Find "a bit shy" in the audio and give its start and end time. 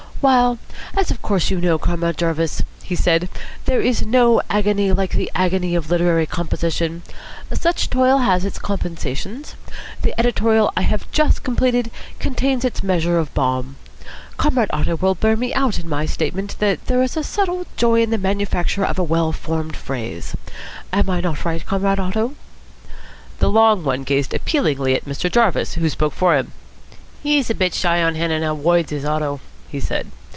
27.49-28.03